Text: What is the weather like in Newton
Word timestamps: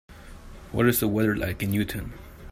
What 0.71 0.87
is 0.87 0.99
the 0.99 1.07
weather 1.07 1.35
like 1.37 1.61
in 1.61 1.73
Newton 1.73 2.13